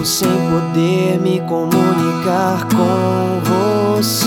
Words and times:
tempo 0.00 0.04
sem 0.04 0.28
poder 0.28 1.18
me 1.20 1.40
comunicar 1.40 2.66
com 2.68 3.40
você. 3.96 4.26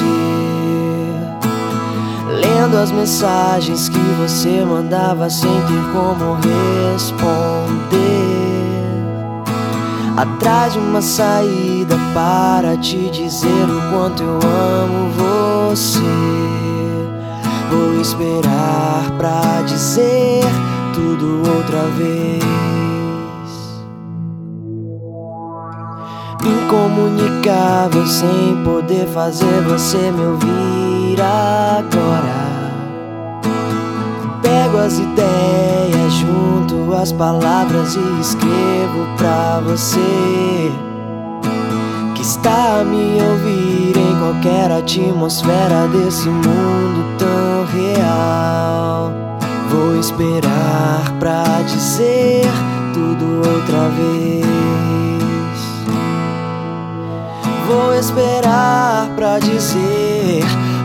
Lendo 2.29 2.77
as 2.77 2.91
mensagens 2.91 3.89
que 3.89 3.99
você 4.19 4.63
mandava 4.65 5.29
sem 5.29 5.49
ter 5.49 5.83
como 5.93 6.37
responder. 6.93 7.83
Atrás 10.15 10.73
de 10.73 10.79
uma 10.79 11.01
saída 11.01 11.95
para 12.13 12.77
te 12.77 13.09
dizer 13.09 13.47
o 13.47 13.81
quanto 13.91 14.21
eu 14.21 14.39
amo 14.43 15.09
você. 15.69 15.99
Vou 17.71 17.99
esperar 17.99 19.11
pra 19.17 19.63
dizer 19.63 20.43
tudo 20.93 21.41
outra 21.49 21.81
vez. 21.97 22.72
Incomunicável 26.45 28.05
sem 28.05 28.61
poder 28.63 29.07
fazer 29.07 29.61
você 29.61 30.11
me 30.11 30.25
ouvir 30.25 31.21
agora. 31.21 32.53
Pego 34.41 34.77
as 34.77 34.99
ideias, 34.99 36.13
junto 36.13 36.93
as 36.93 37.11
palavras 37.13 37.95
e 37.95 38.19
escrevo 38.19 39.07
pra 39.17 39.61
você 39.61 40.71
que 42.13 42.21
está 42.21 42.81
a 42.81 42.83
me 42.83 43.21
ouvir 43.21 43.97
em 43.97 44.19
qualquer 44.19 44.71
atmosfera 44.71 45.87
desse 45.87 46.27
mundo 46.27 47.17
tão 47.17 47.65
real. 47.65 49.11
Vou 49.69 49.97
esperar 49.97 51.13
pra 51.19 51.52
Vou 57.67 57.93
esperar 57.95 59.09
pra 59.15 59.39
dizer 59.39 60.43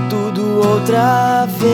tudo 0.09 0.61
outra 0.67 1.47
vez. 1.47 1.69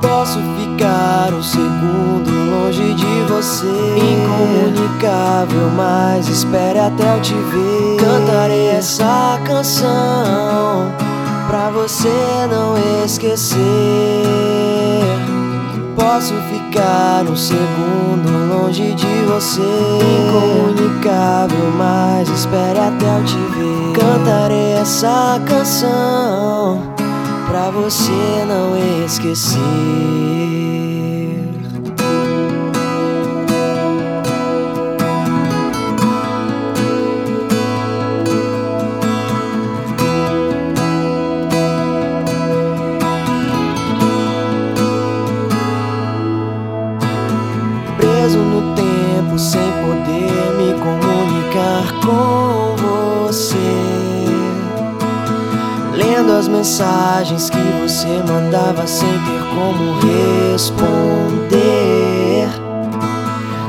Posso 0.00 0.40
ficar 0.58 1.32
um 1.32 1.42
segundo 1.42 2.30
longe 2.50 2.94
de 2.94 3.22
você, 3.28 3.66
incomunicável, 3.96 5.70
mas 5.76 6.28
espere 6.28 6.80
até 6.80 7.16
eu 7.16 7.20
te 7.20 7.34
ver. 7.34 7.96
Cantarei 7.98 8.68
essa 8.70 9.38
canção 9.44 10.92
pra 11.48 11.70
você 11.70 12.08
não 12.50 12.76
esquecer. 13.04 13.60
Posso 15.96 16.34
ficar 16.34 17.24
um 17.24 17.36
segundo 17.36 18.48
longe 18.48 18.94
de 18.94 19.24
você, 19.26 19.60
incomunicável, 19.60 21.70
mas 21.76 22.28
espere 22.28 22.78
até 22.78 23.18
eu 23.18 23.24
te 23.24 23.36
ver. 23.36 23.92
Cantarei 24.00 24.72
essa 24.72 25.40
canção 25.46 26.80
pra 27.48 27.70
você 27.70 28.44
não 28.46 28.76
esquecer. 29.04 29.58
Com 52.32 52.76
você. 52.76 53.56
Lendo 55.94 56.32
as 56.32 56.48
mensagens 56.48 57.50
que 57.50 57.58
você 57.82 58.22
mandava 58.26 58.86
sem 58.86 59.08
ter 59.08 59.42
como 59.54 59.98
responder. 60.52 61.52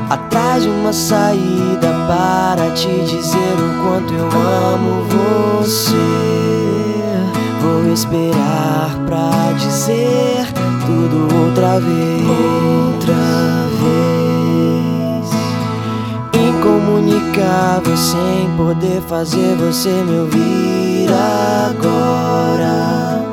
Atrás 0.08 0.62
de 0.62 0.68
uma 0.68 0.92
saída 0.92 1.88
para 2.06 2.70
te 2.72 2.88
dizer 3.04 3.56
o 3.58 3.82
quanto 3.82 4.12
eu 4.14 4.28
amo 4.74 5.04
você. 5.60 5.96
Vou 7.60 7.92
esperar 7.92 8.98
pra 9.06 9.52
dizer 9.58 10.46
tudo 10.86 11.28
outra 11.46 11.80
vez. 11.80 12.26
Outra 12.28 13.14
vez. 13.68 13.73
Incomunicável 17.74 17.96
sem 17.96 18.48
poder 18.56 19.02
fazer 19.02 19.56
você 19.56 19.88
me 19.88 20.20
ouvir 20.20 21.08
agora. 21.10 23.28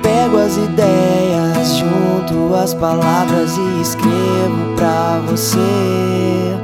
Pego 0.00 0.38
as 0.38 0.56
ideias, 0.56 1.76
junto 1.76 2.54
as 2.54 2.72
palavras 2.74 3.56
e 3.56 3.80
escrevo 3.80 4.76
pra 4.76 5.20
você 5.26 6.56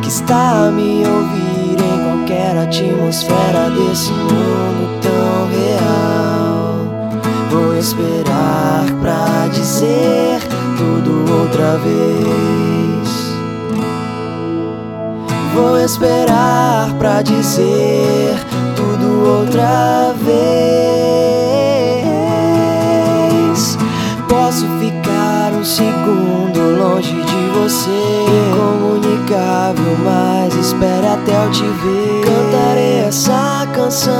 que 0.00 0.08
está 0.08 0.68
a 0.68 0.70
me 0.70 1.04
ouvir 1.06 1.76
em 1.78 1.98
qualquer 2.04 2.56
atmosfera 2.56 3.68
desse 3.70 4.12
mundo 4.12 4.98
tão 5.02 5.48
real. 5.50 6.78
Vou 7.50 7.76
esperar 7.76 8.86
pra 9.02 9.48
dizer 9.48 10.40
tudo 10.78 11.30
outra 11.30 11.76
vez. 11.78 12.67
Vou 15.58 15.76
esperar 15.76 16.94
pra 17.00 17.20
dizer 17.20 18.38
tudo 18.76 19.40
outra 19.40 20.14
vez. 20.24 20.38
Posso 24.28 24.68
ficar 24.78 25.52
um 25.52 25.64
segundo 25.64 26.78
longe 26.78 27.12
de 27.12 27.48
você, 27.58 27.90
incomunicável, 28.52 29.98
mas 30.04 30.54
espere 30.54 31.08
até 31.08 31.44
eu 31.44 31.50
te 31.50 31.64
ver. 31.64 32.24
Cantarei 32.24 33.00
essa 33.00 33.66
canção 33.74 34.12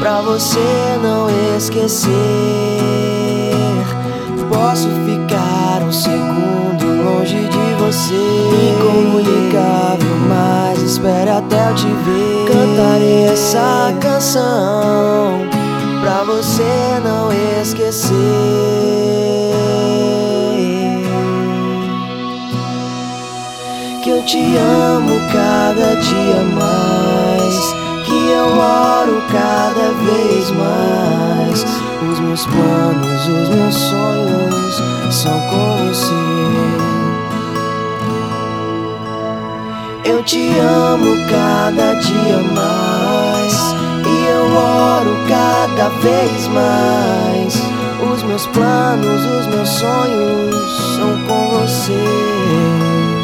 pra 0.00 0.22
você 0.22 0.98
não 1.02 1.28
esquecer. 1.58 2.10
Posso 4.48 4.88
ficar 5.04 5.82
um 5.86 5.92
segundo 5.92 6.63
longe 7.24 7.48
de 7.48 7.74
você, 7.82 8.14
incomunicável, 8.74 10.16
mas 10.28 10.82
espere 10.82 11.30
até 11.30 11.70
eu 11.70 11.74
te 11.74 11.86
ver. 11.86 12.52
Cantarei 12.52 13.24
essa 13.28 13.94
canção 13.98 15.40
pra 16.02 16.22
você 16.24 17.00
não 17.02 17.32
esquecer 17.62 18.12
que 24.02 24.10
eu 24.10 24.22
te 24.26 24.56
amo 24.58 25.18
cada 25.32 25.96
dia 25.96 26.42
mais, 26.54 27.74
que 28.04 28.12
eu 28.12 28.58
oro 28.58 29.22
cada 29.32 29.92
vez 30.04 30.50
mais. 30.50 31.64
Os 32.12 32.20
meus 32.20 32.46
planos, 32.46 33.22
os 33.22 33.48
meus 33.48 33.74
sonhos 33.74 34.82
são 35.10 35.40
com 35.48 35.88
você. 35.88 36.53
te 40.24 40.58
amo 40.58 41.16
cada 41.28 41.94
dia 41.96 42.38
mais 42.54 43.74
e 44.06 44.26
eu 44.26 44.56
oro 44.56 45.16
cada 45.28 45.88
vez 46.00 46.48
mais. 46.48 47.62
Os 48.12 48.22
meus 48.22 48.46
planos, 48.48 49.24
os 49.24 49.46
meus 49.46 49.68
sonhos 49.68 50.96
são 50.96 51.18
com 51.26 51.48
você. 51.58 53.23